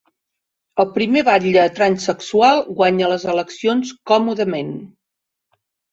El 0.83 0.87
primer 0.93 1.21
batlle 1.27 1.65
transsexual 1.81 2.63
guanya 2.79 3.11
les 3.13 3.27
eleccions 3.35 3.93
còmodament 4.13 4.73